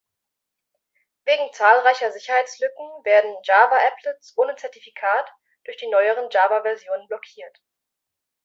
Wegen 1.25 1.53
zahlreicher 1.53 2.11
Sicherheitslücken 2.11 2.85
werden 3.05 3.35
Java-Applets 3.43 4.35
ohne 4.35 4.55
Zertifikat 4.55 5.31
durch 5.63 5.77
die 5.77 5.91
neueren 5.91 6.27
Java-Versionen 6.31 7.07
blockiert. 7.07 7.61